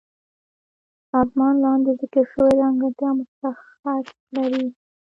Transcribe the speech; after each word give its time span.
سازمان 1.11 1.53
لاندې 1.65 1.91
ذکر 2.01 2.23
شوي 2.33 2.53
ځانګړي 2.61 3.09
مشخصات 3.19 4.05
لري. 4.35 4.65